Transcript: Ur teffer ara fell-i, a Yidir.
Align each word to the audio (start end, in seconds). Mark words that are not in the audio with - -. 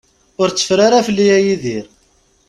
Ur 0.41 0.47
teffer 0.51 0.79
ara 0.85 1.05
fell-i, 1.07 1.27
a 1.35 1.37
Yidir. 1.45 1.85